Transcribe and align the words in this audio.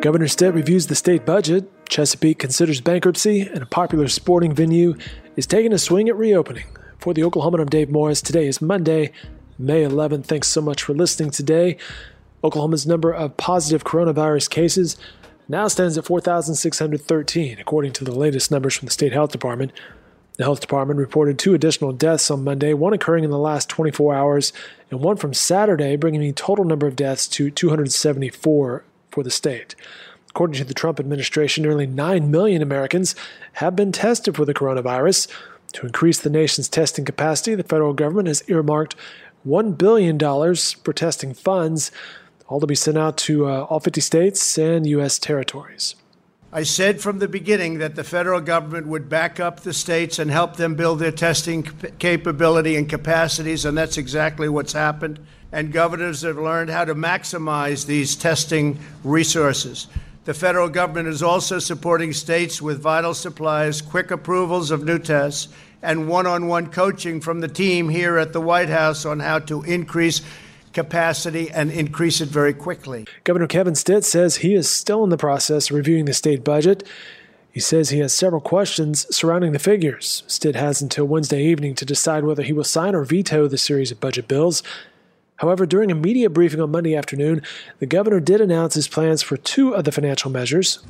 Governor 0.00 0.28
Stitt 0.28 0.54
reviews 0.54 0.86
the 0.86 0.94
state 0.94 1.26
budget. 1.26 1.70
Chesapeake 1.86 2.38
considers 2.38 2.80
bankruptcy, 2.80 3.42
and 3.42 3.62
a 3.62 3.66
popular 3.66 4.08
sporting 4.08 4.54
venue 4.54 4.96
is 5.36 5.46
taking 5.46 5.74
a 5.74 5.78
swing 5.78 6.08
at 6.08 6.16
reopening. 6.16 6.64
For 6.96 7.12
the 7.12 7.20
Oklahoman, 7.20 7.60
I'm 7.60 7.68
Dave 7.68 7.90
Morris. 7.90 8.22
Today 8.22 8.46
is 8.46 8.62
Monday, 8.62 9.12
May 9.58 9.82
11th. 9.82 10.24
Thanks 10.24 10.48
so 10.48 10.62
much 10.62 10.82
for 10.82 10.94
listening 10.94 11.30
today. 11.30 11.76
Oklahoma's 12.42 12.86
number 12.86 13.12
of 13.12 13.36
positive 13.36 13.84
coronavirus 13.84 14.48
cases 14.48 14.96
now 15.50 15.68
stands 15.68 15.98
at 15.98 16.06
4,613, 16.06 17.58
according 17.58 17.92
to 17.92 18.02
the 18.02 18.14
latest 18.14 18.50
numbers 18.50 18.74
from 18.74 18.86
the 18.86 18.92
state 18.92 19.12
health 19.12 19.32
department. 19.32 19.70
The 20.38 20.44
health 20.44 20.60
department 20.60 20.98
reported 20.98 21.38
two 21.38 21.52
additional 21.52 21.92
deaths 21.92 22.30
on 22.30 22.42
Monday, 22.42 22.72
one 22.72 22.94
occurring 22.94 23.24
in 23.24 23.30
the 23.30 23.36
last 23.36 23.68
24 23.68 24.14
hours, 24.14 24.54
and 24.90 25.00
one 25.00 25.18
from 25.18 25.34
Saturday, 25.34 25.96
bringing 25.96 26.22
the 26.22 26.32
total 26.32 26.64
number 26.64 26.86
of 26.86 26.96
deaths 26.96 27.28
to 27.28 27.50
274 27.50 28.84
for 29.10 29.22
the 29.22 29.30
state. 29.30 29.74
According 30.30 30.56
to 30.58 30.64
the 30.64 30.74
Trump 30.74 31.00
administration, 31.00 31.64
nearly 31.64 31.86
9 31.86 32.30
million 32.30 32.62
Americans 32.62 33.16
have 33.54 33.74
been 33.74 33.90
tested 33.90 34.36
for 34.36 34.44
the 34.44 34.54
coronavirus. 34.54 35.28
To 35.72 35.86
increase 35.86 36.20
the 36.20 36.30
nation's 36.30 36.68
testing 36.68 37.04
capacity, 37.04 37.54
the 37.56 37.64
federal 37.64 37.94
government 37.94 38.28
has 38.28 38.48
earmarked 38.48 38.94
$1 39.46 39.76
billion 39.76 40.18
for 40.18 40.92
testing 40.92 41.34
funds, 41.34 41.90
all 42.46 42.60
to 42.60 42.66
be 42.66 42.74
sent 42.74 42.96
out 42.96 43.16
to 43.16 43.48
uh, 43.48 43.62
all 43.64 43.80
50 43.80 44.00
states 44.00 44.56
and 44.56 44.86
U.S. 44.86 45.18
territories. 45.18 45.96
I 46.52 46.64
said 46.64 47.00
from 47.00 47.20
the 47.20 47.28
beginning 47.28 47.78
that 47.78 47.94
the 47.94 48.02
federal 48.04 48.40
government 48.40 48.88
would 48.88 49.08
back 49.08 49.38
up 49.38 49.60
the 49.60 49.72
states 49.72 50.18
and 50.18 50.30
help 50.30 50.56
them 50.56 50.74
build 50.74 50.98
their 50.98 51.12
testing 51.12 51.62
capability 51.98 52.76
and 52.76 52.88
capacities, 52.88 53.64
and 53.64 53.78
that's 53.78 53.96
exactly 53.96 54.48
what's 54.48 54.72
happened 54.72 55.20
and 55.52 55.72
governors 55.72 56.22
have 56.22 56.38
learned 56.38 56.70
how 56.70 56.84
to 56.84 56.94
maximize 56.94 57.86
these 57.86 58.16
testing 58.16 58.78
resources. 59.04 59.88
The 60.24 60.34
federal 60.34 60.68
government 60.68 61.08
is 61.08 61.22
also 61.22 61.58
supporting 61.58 62.12
states 62.12 62.60
with 62.60 62.80
vital 62.80 63.14
supplies, 63.14 63.82
quick 63.82 64.10
approvals 64.10 64.70
of 64.70 64.84
new 64.84 64.98
tests, 64.98 65.48
and 65.82 66.08
one 66.08 66.26
on 66.26 66.46
one 66.46 66.70
coaching 66.70 67.20
from 67.20 67.40
the 67.40 67.48
team 67.48 67.88
here 67.88 68.18
at 68.18 68.32
the 68.32 68.40
White 68.40 68.68
House 68.68 69.04
on 69.04 69.20
how 69.20 69.38
to 69.40 69.62
increase 69.62 70.20
capacity 70.72 71.50
and 71.50 71.70
increase 71.70 72.20
it 72.20 72.28
very 72.28 72.54
quickly. 72.54 73.06
Governor 73.24 73.46
Kevin 73.46 73.74
Stitt 73.74 74.04
says 74.04 74.36
he 74.36 74.54
is 74.54 74.68
still 74.68 75.02
in 75.02 75.10
the 75.10 75.16
process 75.16 75.70
of 75.70 75.76
reviewing 75.76 76.04
the 76.04 76.14
state 76.14 76.44
budget. 76.44 76.86
He 77.50 77.58
says 77.58 77.90
he 77.90 77.98
has 77.98 78.14
several 78.14 78.40
questions 78.40 79.12
surrounding 79.14 79.52
the 79.52 79.58
figures. 79.58 80.22
Stitt 80.28 80.54
has 80.54 80.80
until 80.80 81.06
Wednesday 81.06 81.42
evening 81.42 81.74
to 81.76 81.84
decide 81.84 82.24
whether 82.24 82.42
he 82.42 82.52
will 82.52 82.62
sign 82.62 82.94
or 82.94 83.04
veto 83.04 83.48
the 83.48 83.58
series 83.58 83.90
of 83.90 83.98
budget 83.98 84.28
bills. 84.28 84.62
However, 85.40 85.64
during 85.64 85.90
a 85.90 85.94
media 85.94 86.28
briefing 86.28 86.60
on 86.60 86.70
Monday 86.70 86.94
afternoon, 86.94 87.40
the 87.78 87.86
governor 87.86 88.20
did 88.20 88.42
announce 88.42 88.74
his 88.74 88.86
plans 88.86 89.22
for 89.22 89.38
two 89.38 89.74
of 89.74 89.84
the 89.84 89.90
financial 89.90 90.30
measures. 90.30 90.80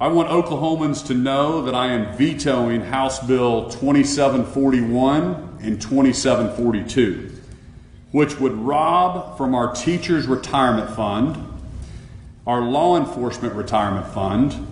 I 0.00 0.06
want 0.06 0.28
Oklahomans 0.28 1.04
to 1.08 1.14
know 1.14 1.62
that 1.62 1.74
I 1.74 1.88
am 1.88 2.16
vetoing 2.16 2.82
House 2.82 3.18
Bill 3.26 3.68
2741 3.70 5.58
and 5.62 5.82
2742, 5.82 7.32
which 8.12 8.38
would 8.38 8.52
rob 8.52 9.36
from 9.36 9.52
our 9.52 9.74
teachers' 9.74 10.28
retirement 10.28 10.88
fund, 10.90 11.44
our 12.46 12.62
law 12.62 12.96
enforcement 12.96 13.54
retirement 13.54 14.06
fund, 14.06 14.64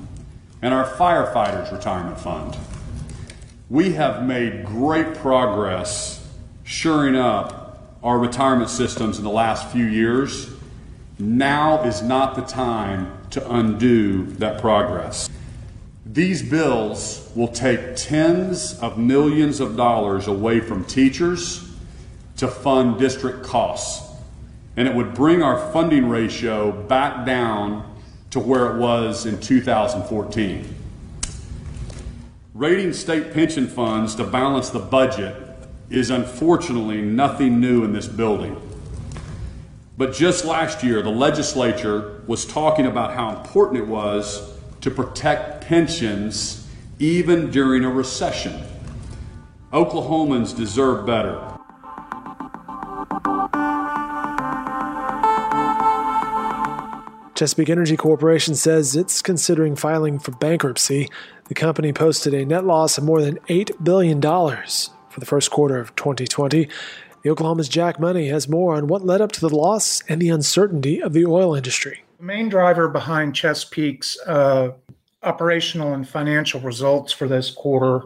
and 0.62 0.72
our 0.72 0.86
firefighters' 0.88 1.72
retirement 1.72 2.20
fund. 2.20 2.56
We 3.68 3.94
have 3.94 4.24
made 4.24 4.64
great 4.64 5.16
progress 5.16 6.24
shoring 6.62 7.16
up 7.16 7.59
our 8.02 8.18
retirement 8.18 8.70
systems 8.70 9.18
in 9.18 9.24
the 9.24 9.30
last 9.30 9.68
few 9.70 9.84
years, 9.84 10.50
now 11.18 11.82
is 11.82 12.02
not 12.02 12.34
the 12.34 12.42
time 12.42 13.12
to 13.30 13.52
undo 13.52 14.24
that 14.24 14.60
progress. 14.60 15.28
These 16.06 16.42
bills 16.42 17.30
will 17.36 17.48
take 17.48 17.94
tens 17.94 18.78
of 18.80 18.98
millions 18.98 19.60
of 19.60 19.76
dollars 19.76 20.26
away 20.26 20.60
from 20.60 20.84
teachers 20.84 21.68
to 22.38 22.48
fund 22.48 22.98
district 22.98 23.44
costs, 23.44 24.10
and 24.76 24.88
it 24.88 24.94
would 24.94 25.14
bring 25.14 25.42
our 25.42 25.70
funding 25.72 26.08
ratio 26.08 26.72
back 26.72 27.26
down 27.26 27.86
to 28.30 28.40
where 28.40 28.74
it 28.74 28.78
was 28.78 29.26
in 29.26 29.38
2014. 29.38 30.74
Raiding 32.54 32.92
state 32.92 33.32
pension 33.32 33.66
funds 33.66 34.14
to 34.14 34.24
balance 34.24 34.70
the 34.70 34.78
budget 34.78 35.49
is 35.90 36.08
unfortunately 36.10 37.02
nothing 37.02 37.60
new 37.60 37.84
in 37.84 37.92
this 37.92 38.06
building. 38.06 38.56
But 39.98 40.14
just 40.14 40.44
last 40.44 40.82
year, 40.82 41.02
the 41.02 41.10
legislature 41.10 42.22
was 42.26 42.46
talking 42.46 42.86
about 42.86 43.12
how 43.12 43.36
important 43.36 43.82
it 43.82 43.86
was 43.86 44.56
to 44.80 44.90
protect 44.90 45.66
pensions 45.66 46.66
even 46.98 47.50
during 47.50 47.84
a 47.84 47.90
recession. 47.90 48.62
Oklahomans 49.72 50.56
deserve 50.56 51.04
better. 51.04 51.46
Chesapeake 57.34 57.70
Energy 57.70 57.96
Corporation 57.96 58.54
says 58.54 58.94
it's 58.94 59.22
considering 59.22 59.74
filing 59.74 60.18
for 60.18 60.32
bankruptcy. 60.32 61.08
The 61.48 61.54
company 61.54 61.92
posted 61.92 62.34
a 62.34 62.44
net 62.44 62.64
loss 62.66 62.98
of 62.98 63.04
more 63.04 63.22
than 63.22 63.38
$8 63.48 63.82
billion 63.82 64.20
for 65.10 65.20
the 65.20 65.26
first 65.26 65.50
quarter 65.50 65.78
of 65.78 65.94
2020. 65.96 66.68
The 67.22 67.30
Oklahoman's 67.30 67.68
Jack 67.68 68.00
Money 68.00 68.28
has 68.28 68.48
more 68.48 68.74
on 68.74 68.86
what 68.86 69.04
led 69.04 69.20
up 69.20 69.32
to 69.32 69.40
the 69.40 69.54
loss 69.54 70.02
and 70.08 70.22
the 70.22 70.30
uncertainty 70.30 71.02
of 71.02 71.12
the 71.12 71.26
oil 71.26 71.54
industry. 71.54 72.02
The 72.18 72.24
main 72.24 72.48
driver 72.48 72.88
behind 72.88 73.34
Chesapeake's 73.34 74.18
uh, 74.26 74.72
operational 75.22 75.92
and 75.92 76.08
financial 76.08 76.60
results 76.60 77.12
for 77.12 77.28
this 77.28 77.50
quarter 77.50 78.02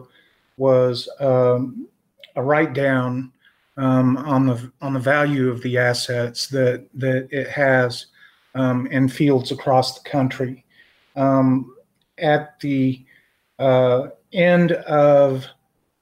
was 0.57 1.07
um, 1.19 1.87
a 2.35 2.43
write 2.43 2.73
down 2.73 3.31
um, 3.77 4.17
on 4.17 4.47
the 4.47 4.71
on 4.81 4.93
the 4.93 4.99
value 4.99 5.49
of 5.49 5.61
the 5.61 5.77
assets 5.77 6.47
that 6.47 6.87
that 6.93 7.27
it 7.31 7.47
has 7.49 8.07
um, 8.53 8.87
in 8.87 9.07
fields 9.07 9.51
across 9.51 9.99
the 9.99 10.09
country. 10.09 10.65
Um, 11.15 11.73
at 12.17 12.59
the 12.59 13.05
uh, 13.59 14.07
end 14.33 14.73
of 14.73 15.45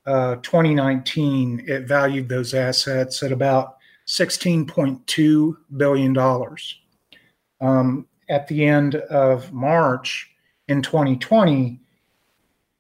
uh, 0.06 0.36
2019, 0.38 1.64
it 1.68 1.88
valued 1.88 2.28
those 2.28 2.54
assets 2.54 3.24
at 3.24 3.32
about 3.32 3.78
$16.2 4.08 5.58
billion. 5.78 6.18
Um, 7.62 8.08
at 8.30 8.48
the 8.48 8.66
end 8.66 8.96
of 8.96 9.52
March 9.54 10.30
in 10.68 10.82
2020, 10.82 11.80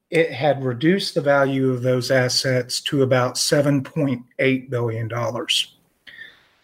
it 0.09 0.31
had 0.31 0.63
reduced 0.63 1.16
the 1.16 1.22
value 1.22 1.72
of 1.72 1.81
those 1.81 2.11
assets 2.11 2.81
to 2.81 3.01
about 3.01 3.35
$7.8 3.35 4.69
billion. 4.69 5.11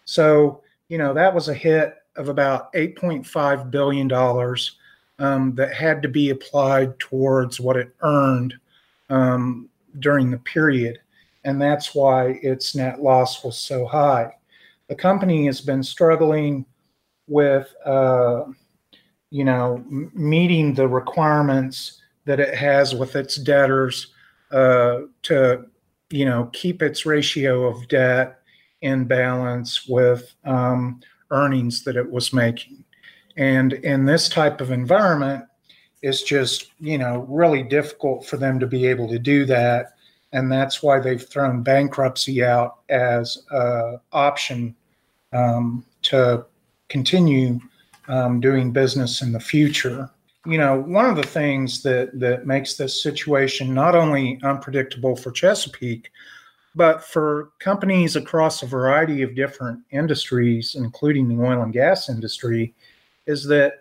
So, 0.04 0.60
you 0.88 0.98
know, 0.98 1.14
that 1.14 1.34
was 1.34 1.48
a 1.48 1.54
hit 1.54 1.96
of 2.16 2.28
about 2.28 2.72
$8.5 2.74 3.70
billion 3.70 4.12
um, 5.18 5.54
that 5.54 5.74
had 5.74 6.02
to 6.02 6.08
be 6.08 6.30
applied 6.30 6.98
towards 6.98 7.58
what 7.58 7.76
it 7.76 7.94
earned 8.02 8.54
um, 9.08 9.68
during 9.98 10.30
the 10.30 10.38
period, 10.38 10.98
and 11.44 11.60
that's 11.60 11.94
why 11.94 12.38
its 12.42 12.74
net 12.74 13.02
loss 13.02 13.42
was 13.42 13.58
so 13.58 13.86
high. 13.86 14.32
The 14.88 14.94
company 14.94 15.46
has 15.46 15.60
been 15.60 15.82
struggling 15.82 16.66
with, 17.26 17.72
uh, 17.84 18.44
you 19.30 19.44
know, 19.44 19.84
meeting 20.14 20.74
the 20.74 20.88
requirements 20.88 22.00
that 22.24 22.40
it 22.40 22.54
has 22.54 22.94
with 22.94 23.16
its 23.16 23.36
debtors 23.36 24.08
uh, 24.50 25.00
to, 25.22 25.66
you 26.10 26.24
know, 26.24 26.50
keep 26.52 26.82
its 26.82 27.06
ratio 27.06 27.66
of 27.66 27.88
debt 27.88 28.40
in 28.82 29.04
balance 29.04 29.86
with 29.86 30.34
um, 30.44 31.00
earnings 31.30 31.84
that 31.84 31.96
it 31.96 32.10
was 32.10 32.32
making. 32.32 32.84
And 33.36 33.74
in 33.74 34.04
this 34.04 34.28
type 34.28 34.60
of 34.60 34.70
environment, 34.70 35.44
it's 36.02 36.22
just 36.22 36.70
you 36.80 36.98
know 36.98 37.26
really 37.28 37.62
difficult 37.62 38.26
for 38.26 38.36
them 38.36 38.58
to 38.58 38.66
be 38.66 38.86
able 38.86 39.08
to 39.08 39.18
do 39.18 39.44
that 39.44 39.94
and 40.32 40.50
that's 40.50 40.82
why 40.82 41.00
they've 41.00 41.22
thrown 41.22 41.62
bankruptcy 41.62 42.44
out 42.44 42.78
as 42.88 43.44
an 43.50 43.98
option 44.12 44.74
um, 45.32 45.84
to 46.02 46.44
continue 46.88 47.58
um, 48.08 48.40
doing 48.40 48.72
business 48.72 49.22
in 49.22 49.32
the 49.32 49.40
future. 49.40 50.10
You 50.46 50.58
know, 50.58 50.80
one 50.80 51.06
of 51.06 51.16
the 51.16 51.26
things 51.26 51.82
that 51.82 52.18
that 52.18 52.46
makes 52.46 52.74
this 52.74 53.02
situation 53.02 53.74
not 53.74 53.94
only 53.94 54.40
unpredictable 54.42 55.16
for 55.16 55.30
Chesapeake, 55.30 56.10
but 56.74 57.04
for 57.04 57.50
companies 57.58 58.16
across 58.16 58.62
a 58.62 58.66
variety 58.66 59.22
of 59.22 59.34
different 59.34 59.80
industries, 59.90 60.76
including 60.76 61.28
the 61.28 61.42
oil 61.44 61.62
and 61.62 61.72
gas 61.72 62.08
industry, 62.08 62.74
is 63.26 63.44
that 63.48 63.74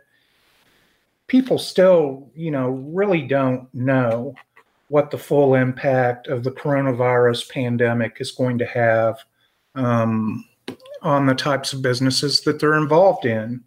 people 1.30 1.58
still, 1.58 2.30
you 2.36 2.52
know, 2.52 2.72
really 2.72 3.22
don't 3.22 3.74
know 3.74 4.36
what 4.90 5.12
the 5.12 5.18
full 5.18 5.54
impact 5.54 6.28
of 6.28 6.44
the 6.44 6.52
coronavirus 6.52 7.48
pandemic 7.50 8.18
is 8.20 8.31
going 8.31 8.58
to 8.58 8.66
have 8.66 9.18
um, 9.76 10.44
on 11.04 11.28
the 11.28 11.36
types 11.36 11.72
of 11.72 11.81
businesses 11.81 12.42
that 12.42 12.60
they're 12.60 12.78
involved 12.78 13.26
in. 13.26 13.64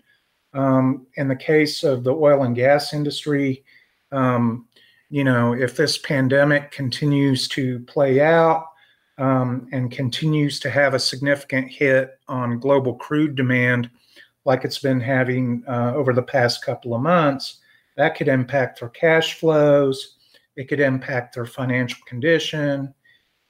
Um, 0.52 1.06
in 1.14 1.28
the 1.28 1.36
case 1.36 1.82
of 1.82 2.04
the 2.04 2.12
oil 2.12 2.42
and 2.42 2.54
gas 2.54 2.92
industry, 2.92 3.64
um, 4.10 4.66
you 5.08 5.24
know, 5.24 5.54
if 5.54 5.76
this 5.76 5.96
pandemic 5.96 6.72
continues 6.72 7.48
to 7.48 7.78
play 7.80 8.20
out 8.20 8.66
um, 9.16 9.68
and 9.72 9.90
continues 9.90 10.58
to 10.60 10.70
have 10.70 10.92
a 10.92 10.98
significant 10.98 11.70
hit 11.70 12.18
on 12.28 12.58
global 12.58 12.94
crude 12.94 13.36
demand, 13.36 13.88
like 14.44 14.64
it's 14.64 14.78
been 14.78 15.00
having 15.00 15.62
uh, 15.68 15.92
over 15.94 16.12
the 16.12 16.22
past 16.22 16.64
couple 16.64 16.94
of 16.94 17.02
months, 17.02 17.60
that 17.96 18.16
could 18.16 18.28
impact 18.28 18.80
their 18.80 18.88
cash 18.88 19.34
flows. 19.34 20.16
It 20.56 20.68
could 20.68 20.80
impact 20.80 21.34
their 21.34 21.46
financial 21.46 22.00
condition. 22.06 22.94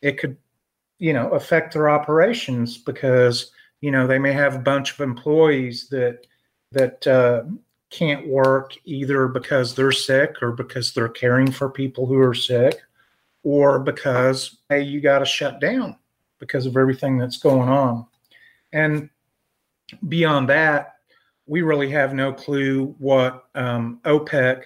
It 0.03 0.19
could, 0.19 0.37
you 0.99 1.13
know, 1.13 1.31
affect 1.31 1.73
their 1.73 1.89
operations 1.89 2.79
because 2.79 3.51
you 3.81 3.91
know 3.91 4.07
they 4.07 4.19
may 4.19 4.33
have 4.33 4.55
a 4.55 4.61
bunch 4.61 4.93
of 4.93 5.01
employees 5.01 5.89
that 5.89 6.27
that 6.73 7.07
uh, 7.07 7.43
can't 7.91 8.27
work 8.27 8.75
either 8.85 9.29
because 9.29 9.75
they're 9.75 9.93
sick 9.93 10.37
or 10.43 10.53
because 10.53 10.93
they're 10.93 11.09
caring 11.09 11.51
for 11.51 11.69
people 11.69 12.07
who 12.07 12.19
are 12.19 12.35
sick 12.35 12.81
or 13.43 13.79
because 13.79 14.59
hey 14.69 14.83
you 14.83 15.01
got 15.01 15.19
to 15.19 15.27
shut 15.27 15.61
down 15.61 15.97
because 16.39 16.65
of 16.65 16.77
everything 16.77 17.19
that's 17.19 17.37
going 17.37 17.69
on 17.69 18.07
and 18.73 19.11
beyond 20.09 20.49
that 20.49 20.95
we 21.47 21.63
really 21.63 21.91
have 21.91 22.15
no 22.15 22.33
clue 22.33 22.95
what 22.99 23.45
um, 23.55 24.01
opec 24.05 24.65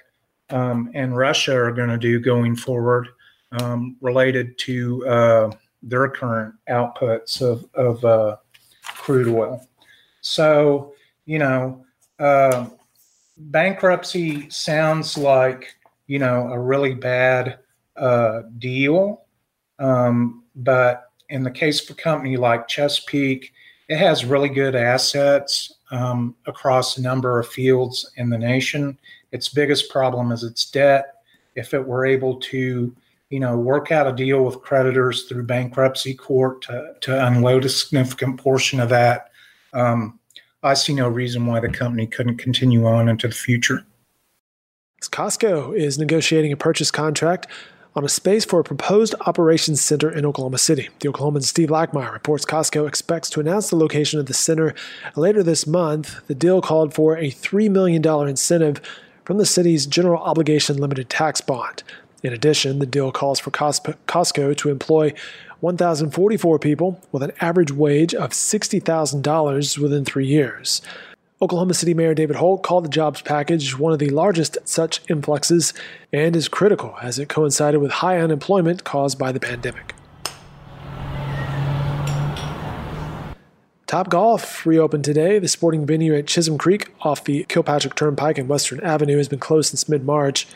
um, 0.50 0.90
and 0.94 1.16
russia 1.16 1.54
are 1.54 1.72
going 1.72 1.88
to 1.88 1.98
do 1.98 2.20
going 2.20 2.54
forward 2.54 3.08
um, 3.52 3.96
related 4.00 4.58
to 4.58 5.06
uh, 5.06 5.50
their 5.82 6.08
current 6.08 6.54
outputs 6.68 7.40
of, 7.40 7.64
of 7.74 8.04
uh, 8.04 8.36
crude 8.82 9.28
oil. 9.28 9.66
So 10.20 10.94
you 11.24 11.38
know 11.38 11.84
uh, 12.18 12.68
bankruptcy 13.36 14.50
sounds 14.50 15.16
like 15.16 15.74
you 16.06 16.18
know 16.18 16.48
a 16.52 16.58
really 16.58 16.94
bad 16.94 17.58
uh, 17.96 18.42
deal, 18.58 19.22
um, 19.78 20.44
but 20.54 21.10
in 21.28 21.42
the 21.42 21.50
case 21.50 21.82
of 21.82 21.96
a 21.96 22.00
company 22.00 22.36
like 22.36 22.68
Chesapeake, 22.68 23.52
it 23.88 23.98
has 23.98 24.24
really 24.24 24.48
good 24.48 24.74
assets 24.74 25.74
um, 25.90 26.34
across 26.46 26.96
a 26.96 27.02
number 27.02 27.38
of 27.38 27.48
fields 27.48 28.10
in 28.16 28.30
the 28.30 28.38
nation. 28.38 28.98
Its 29.32 29.48
biggest 29.48 29.90
problem 29.90 30.32
is 30.32 30.42
its 30.42 30.68
debt. 30.70 31.22
If 31.54 31.72
it 31.72 31.86
were 31.86 32.04
able 32.04 32.36
to, 32.40 32.94
you 33.30 33.40
know, 33.40 33.56
work 33.56 33.92
out 33.92 34.06
a 34.06 34.12
deal 34.12 34.44
with 34.44 34.62
creditors 34.62 35.24
through 35.24 35.44
bankruptcy 35.44 36.14
court 36.14 36.62
to, 36.62 36.94
to 37.02 37.26
unload 37.26 37.64
a 37.64 37.68
significant 37.68 38.40
portion 38.40 38.80
of 38.80 38.88
that, 38.88 39.30
um, 39.72 40.18
I 40.62 40.74
see 40.74 40.94
no 40.94 41.08
reason 41.08 41.46
why 41.46 41.60
the 41.60 41.68
company 41.68 42.06
couldn't 42.06 42.38
continue 42.38 42.86
on 42.86 43.08
into 43.08 43.28
the 43.28 43.34
future. 43.34 43.84
Costco 45.02 45.76
is 45.76 45.98
negotiating 45.98 46.50
a 46.50 46.56
purchase 46.56 46.90
contract 46.90 47.46
on 47.96 48.04
a 48.04 48.08
space 48.08 48.44
for 48.44 48.60
a 48.60 48.64
proposed 48.64 49.14
operations 49.22 49.80
center 49.80 50.10
in 50.10 50.26
Oklahoma 50.26 50.58
City. 50.58 50.90
The 51.00 51.08
Oklahoman 51.08 51.42
Steve 51.42 51.70
Lackmeyer 51.70 52.12
reports 52.12 52.44
Costco 52.44 52.86
expects 52.86 53.30
to 53.30 53.40
announce 53.40 53.70
the 53.70 53.76
location 53.76 54.20
of 54.20 54.26
the 54.26 54.34
center 54.34 54.74
later 55.16 55.42
this 55.42 55.66
month. 55.66 56.20
The 56.26 56.34
deal 56.34 56.60
called 56.60 56.92
for 56.92 57.16
a 57.16 57.30
$3 57.30 57.70
million 57.70 58.06
incentive 58.28 58.82
from 59.24 59.38
the 59.38 59.46
city's 59.46 59.86
general 59.86 60.22
obligation 60.22 60.76
limited 60.76 61.08
tax 61.08 61.40
bond. 61.40 61.82
In 62.22 62.34
addition, 62.34 62.80
the 62.80 62.86
deal 62.86 63.10
calls 63.10 63.40
for 63.40 63.50
Costco 63.50 64.56
to 64.58 64.70
employ 64.70 65.14
1,044 65.60 66.58
people 66.58 67.00
with 67.12 67.22
an 67.22 67.32
average 67.40 67.72
wage 67.72 68.14
of 68.14 68.30
$60,000 68.30 69.78
within 69.78 70.04
three 70.04 70.26
years. 70.26 70.82
Oklahoma 71.42 71.74
City 71.74 71.92
Mayor 71.92 72.14
David 72.14 72.36
Holt 72.36 72.62
called 72.62 72.86
the 72.86 72.88
jobs 72.88 73.20
package 73.20 73.78
one 73.78 73.92
of 73.92 73.98
the 73.98 74.08
largest 74.08 74.56
such 74.64 75.02
influxes 75.10 75.74
and 76.10 76.34
is 76.34 76.48
critical 76.48 76.96
as 77.02 77.18
it 77.18 77.28
coincided 77.28 77.80
with 77.80 77.90
high 77.90 78.18
unemployment 78.18 78.84
caused 78.84 79.18
by 79.18 79.32
the 79.32 79.40
pandemic. 79.40 79.94
Top 83.86 84.08
Golf 84.08 84.64
reopened 84.64 85.04
today. 85.04 85.38
The 85.38 85.46
sporting 85.46 85.84
venue 85.84 86.14
at 86.14 86.26
Chisholm 86.26 86.56
Creek 86.56 86.92
off 87.02 87.22
the 87.22 87.44
Kilpatrick 87.44 87.94
Turnpike 87.94 88.38
and 88.38 88.48
Western 88.48 88.80
Avenue 88.80 89.18
has 89.18 89.28
been 89.28 89.38
closed 89.38 89.68
since 89.68 89.90
mid 89.90 90.04
March. 90.04 90.46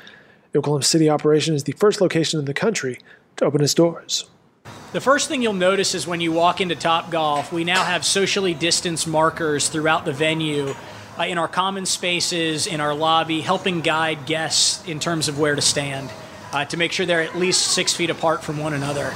The 0.53 0.61
Oklahoma 0.61 0.83
City 0.83 1.11
operation 1.11 1.55
is 1.55 1.65
the 1.65 1.73
first 1.73 2.01
location 2.01 2.41
in 2.41 2.47
the 2.47 2.55
country 2.55 2.99
to 3.37 3.45
open 3.45 3.63
its 3.63 3.75
doors. 3.75 4.31
The 4.93 5.01
first 5.01 5.29
thing 5.29 5.41
you'll 5.43 5.53
notice 5.53 5.95
is 5.95 6.07
when 6.07 6.21
you 6.21 6.33
walk 6.33 6.61
into 6.61 6.75
Top 6.75 7.11
Golf, 7.11 7.53
we 7.53 7.63
now 7.63 7.85
have 7.85 8.05
socially 8.05 8.55
distanced 8.55 9.07
markers 9.07 9.69
throughout 9.69 10.05
the 10.05 10.13
venue, 10.13 10.75
uh, 11.19 11.25
in 11.25 11.39
our 11.39 11.47
common 11.49 11.87
spaces, 11.87 12.67
in 12.67 12.81
our 12.81 12.95
lobby, 12.95 13.41
helping 13.41 13.83
guide 13.83 14.27
guests 14.27 14.87
in 14.89 14.99
terms 14.99 15.29
of 15.29 15.39
where 15.39 15.55
to 15.55 15.63
stand 15.63 16.11
uh, 16.53 16.65
to 16.65 16.77
make 16.77 16.93
sure 16.93 17.07
they're 17.07 17.23
at 17.23 17.37
least 17.37 17.69
six 17.69 17.95
feet 17.95 18.11
apart 18.11 18.43
from 18.43 18.59
one 18.59 18.73
another. 18.75 19.15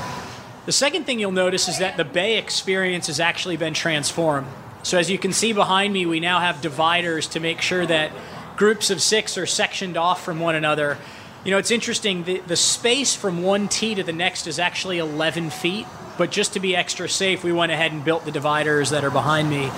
The 0.67 0.73
second 0.73 1.05
thing 1.05 1.19
you'll 1.19 1.33
notice 1.33 1.69
is 1.69 1.79
that 1.79 1.97
the 1.97 2.05
bay 2.05 2.39
experience 2.39 3.09
has 3.09 3.21
actually 3.21 3.57
been 3.57 3.75
transformed. 3.75 4.47
So, 4.83 4.99
as 4.99 5.11
you 5.11 5.19
can 5.19 5.33
see 5.33 5.53
behind 5.53 5.93
me, 5.93 6.07
we 6.07 6.21
now 6.21 6.41
have 6.41 6.61
dividers 6.61 7.27
to 7.29 7.41
make 7.41 7.61
sure 7.61 7.85
that 7.87 8.13
groups 8.57 8.91
of 8.91 9.03
six 9.03 9.37
are 9.37 9.47
sectioned 9.47 9.97
off 9.97 10.25
from 10.25 10.41
one 10.41 10.55
another 10.55 10.99
you 11.45 11.51
know, 11.51 11.59
it's 11.59 11.71
interesting. 11.71 12.25
The, 12.25 12.39
the 12.41 12.57
space 12.57 13.15
from 13.15 13.43
one 13.43 13.69
tee 13.69 13.95
to 13.95 14.03
the 14.03 14.13
next 14.13 14.47
is 14.47 14.59
actually 14.59 14.99
11 14.99 15.51
feet, 15.51 15.87
but 16.17 16.31
just 16.31 16.55
to 16.55 16.61
be 16.61 16.75
extra 16.75 17.09
safe, 17.09 17.45
we 17.45 17.53
went 17.53 17.71
ahead 17.71 17.93
and 17.93 18.03
built 18.03 18.25
the 18.25 18.31
dividers 18.31 18.91
that 18.91 19.05
are 19.05 19.11
behind 19.11 19.51
me. 19.51 19.71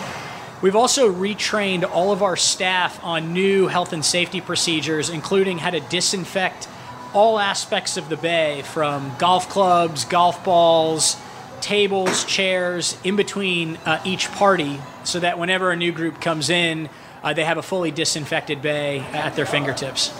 We've 0.62 0.76
also 0.76 1.12
retrained 1.12 1.88
all 1.88 2.12
of 2.12 2.22
our 2.22 2.36
staff 2.36 3.02
on 3.02 3.32
new 3.32 3.66
health 3.66 3.92
and 3.92 4.04
safety 4.04 4.40
procedures, 4.40 5.10
including 5.10 5.58
how 5.58 5.70
to 5.70 5.80
disinfect 5.80 6.68
all 7.12 7.38
aspects 7.38 7.96
of 7.96 8.08
the 8.08 8.16
bay 8.16 8.62
from 8.62 9.12
golf 9.18 9.48
clubs, 9.48 10.04
golf 10.04 10.44
balls, 10.44 11.16
tables, 11.60 12.24
chairs, 12.24 12.96
in 13.02 13.16
between 13.16 13.76
uh, 13.84 14.00
each 14.04 14.30
party, 14.32 14.78
so 15.02 15.18
that 15.18 15.38
whenever 15.38 15.72
a 15.72 15.76
new 15.76 15.92
group 15.92 16.20
comes 16.20 16.48
in, 16.48 16.88
uh, 17.22 17.32
they 17.32 17.44
have 17.44 17.58
a 17.58 17.62
fully 17.62 17.90
disinfected 17.90 18.62
bay 18.62 19.00
at 19.00 19.34
their 19.34 19.46
fingertips. 19.46 20.12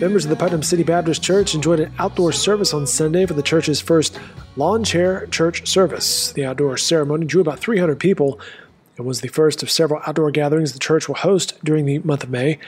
Members 0.00 0.24
of 0.24 0.30
the 0.30 0.36
Putnam 0.36 0.62
City 0.62 0.84
Baptist 0.84 1.24
Church 1.24 1.56
enjoyed 1.56 1.80
an 1.80 1.92
outdoor 1.98 2.30
service 2.30 2.72
on 2.72 2.86
Sunday 2.86 3.26
for 3.26 3.34
the 3.34 3.42
church's 3.42 3.80
first 3.80 4.16
lawn 4.54 4.84
chair 4.84 5.26
church 5.26 5.66
service. 5.66 6.30
The 6.30 6.44
outdoor 6.44 6.76
ceremony 6.76 7.26
drew 7.26 7.40
about 7.40 7.58
300 7.58 7.98
people 7.98 8.38
and 8.96 9.04
was 9.04 9.22
the 9.22 9.28
first 9.28 9.60
of 9.60 9.70
several 9.72 10.00
outdoor 10.06 10.30
gatherings 10.30 10.72
the 10.72 10.78
church 10.78 11.08
will 11.08 11.16
host 11.16 11.58
during 11.64 11.84
the 11.84 11.98
month 11.98 12.22
of 12.22 12.30
May. 12.30 12.60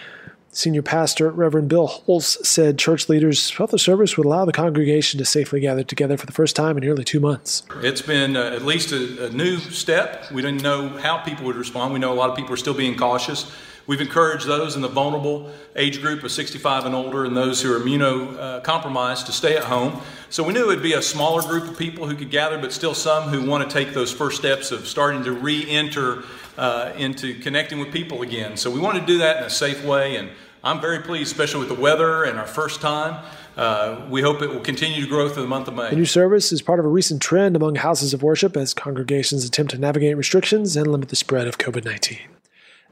Senior 0.52 0.83
pastor 0.83 1.30
Reverend 1.30 1.69
Bill 1.69 1.87
Holtz 1.87 2.49
said 2.49 2.76
church 2.76 3.09
leaders 3.09 3.50
felt 3.50 3.71
the 3.71 3.78
service 3.78 4.16
would 4.16 4.26
allow 4.26 4.45
the 4.45 4.52
congregation 4.52 5.19
to 5.19 5.25
safely 5.25 5.61
gather 5.61 5.85
together 5.85 6.16
for 6.16 6.26
the 6.26 6.33
first 6.33 6.57
time 6.57 6.76
in 6.76 6.83
nearly 6.83 7.04
two 7.04 7.21
months. 7.21 7.62
It's 7.83 8.02
been 8.02 8.37
uh, 8.37 8.47
at 8.47 8.62
least 8.62 8.90
a, 8.90 9.26
a 9.26 9.30
new 9.30 9.59
step. 9.59 10.30
We 10.33 10.42
didn't 10.42 10.62
know 10.62 10.88
how 10.88 11.19
people 11.19 11.45
would 11.47 11.54
respond. 11.54 11.92
We 11.92 12.00
know 12.00 12.12
a 12.12 12.14
lot 12.14 12.30
of 12.30 12.37
people 12.37 12.52
are 12.52 12.57
still 12.57 12.75
being 12.75 12.97
cautious. 12.97 13.50
We've 13.87 14.00
encouraged 14.00 14.47
those 14.47 14.75
in 14.75 14.83
the 14.83 14.88
vulnerable 14.88 15.52
age 15.76 16.00
group 16.00 16.25
of 16.25 16.33
65 16.33 16.85
and 16.85 16.95
older 16.97 17.25
and 17.25 17.37
those 17.37 17.62
who 17.62 17.75
are 17.75 17.78
immunocompromised 17.78 19.26
to 19.26 19.33
stay 19.33 19.57
at 19.57 19.64
home. 19.64 20.00
So 20.30 20.42
we 20.42 20.52
knew 20.52 20.64
it 20.64 20.66
would 20.66 20.83
be 20.83 20.92
a 20.92 21.02
smaller 21.02 21.42
group 21.42 21.69
of 21.69 21.78
people 21.78 22.09
who 22.09 22.14
could 22.16 22.30
gather, 22.30 22.59
but 22.59 22.73
still 22.73 22.95
some 22.95 23.25
who 23.28 23.45
want 23.49 23.69
to 23.69 23.73
take 23.73 23.95
those 23.95 24.12
first 24.12 24.37
steps 24.37 24.71
of 24.71 24.87
starting 24.87 25.25
to 25.25 25.33
re 25.33 25.69
enter 25.69 26.23
uh, 26.61 26.93
into 26.99 27.35
connecting 27.40 27.79
with 27.79 27.90
people 27.90 28.21
again. 28.21 28.55
So 28.57 28.71
we 28.71 28.81
want 28.81 29.00
to 29.00 29.07
do 29.07 29.19
that 29.19 29.38
in 29.38 29.45
a 29.45 29.50
safe 29.50 29.83
way, 29.83 30.17
and 30.17 30.29
I'm 30.62 30.79
very 30.79 30.99
pleased, 30.99 31.33
especially 31.33 31.61
with 31.61 31.71
the 31.71 31.83
weather 31.83 32.25
and 32.25 32.38
our 32.38 32.47
first 32.47 32.83
time. 32.83 33.25
Uh, 33.57 34.07
we 34.11 34.21
hope 34.21 34.43
it 34.43 34.49
will 34.49 34.61
continue 34.61 35.00
to 35.00 35.09
grow 35.09 35.29
through 35.31 35.43
the 35.43 35.49
month 35.49 35.69
of 35.69 35.75
May. 35.75 35.88
The 35.88 35.97
new 35.97 36.05
service 36.05 36.52
is 36.52 36.61
part 36.61 36.79
of 36.79 36.85
a 36.85 36.88
recent 36.88 37.23
trend 37.23 37.57
among 37.57 37.76
houses 37.76 38.12
of 38.12 38.23
worship 38.23 38.59
as 38.59 38.75
congregations 38.75 39.45
attempt 39.45 39.73
to 39.73 39.79
navigate 39.79 40.19
restrictions 40.19 40.76
and 40.76 40.87
limit 40.87 41.09
the 41.09 41.17
spread 41.17 41.47
of 41.47 41.57
COVID 41.57 41.87
19. 41.87 42.19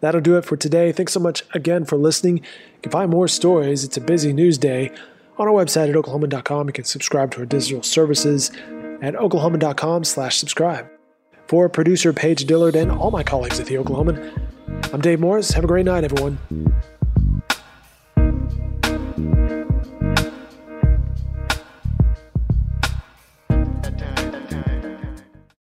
That'll 0.01 0.23
do 0.23 0.39
it 0.39 0.47
for 0.47 0.57
today. 0.57 0.91
Thanks 0.91 1.13
so 1.13 1.21
much 1.21 1.43
again 1.53 1.85
for 1.85 1.99
listening. 1.99 2.39
You 2.39 2.83
can 2.83 2.93
find 2.93 3.11
more 3.11 3.29
stories. 3.29 3.85
It's 3.85 3.99
a 3.99 4.01
busy 4.01 4.33
news 4.33 4.57
day 4.57 4.91
on 5.37 5.47
our 5.47 5.53
website 5.53 5.91
at 5.91 5.95
oklahoman.com. 5.95 6.69
You 6.69 6.73
can 6.73 6.85
subscribe 6.85 7.33
to 7.33 7.41
our 7.41 7.47
digital 7.47 7.83
services 7.83 8.51
at 9.03 9.15
oklahoman.com 9.15 10.05
slash 10.05 10.39
subscribe. 10.39 10.89
For 11.49 11.71
producer 11.71 12.13
Paige 12.13 12.45
Dillard 12.45 12.77
and 12.77 12.91
all 12.91 13.11
my 13.11 13.23
colleagues 13.23 13.59
at 13.59 13.65
The 13.65 13.77
Oklahoman, 13.77 14.93
I'm 14.93 15.01
Dave 15.01 15.19
Morris. 15.19 15.51
Have 15.53 15.65
a 15.65 15.67
great 15.67 15.87
night, 15.87 16.05
everyone. 16.05 16.39